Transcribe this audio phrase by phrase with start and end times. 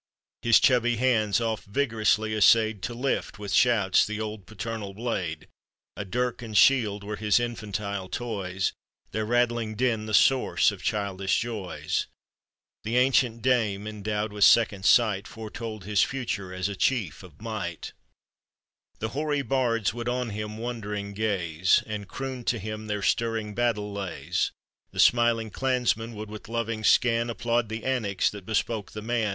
[0.41, 5.47] His chubby hands oft vigorously clayed To lift, with shouts, the old paternal blade.
[5.95, 8.57] A dirk and shield were his infantile toy*,
[9.11, 11.85] Their rattling din the source of childioh joy*.
[12.83, 17.93] The ancient dame, endowed with second Bight, Foretold his future as a chief of might;
[18.97, 23.93] The hoary bards would1 on him wondering gaze, And croon to him their stirring buttle
[23.93, 24.31] lay*;
[24.89, 27.29] The smiling clansmen would, with loving scan.
[27.29, 28.31] Applaud the antics.
[28.31, 29.29] that bespoke the num.